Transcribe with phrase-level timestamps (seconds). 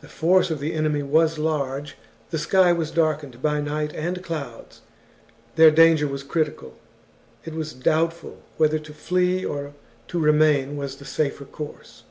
[0.00, 1.96] The force of the enemy was large,
[2.30, 4.80] the sky was darkened by night and clouds,
[5.54, 6.74] their danger was critical,
[7.44, 9.72] it was doubtful whether to flee or
[10.08, 12.02] to remain was the safer course.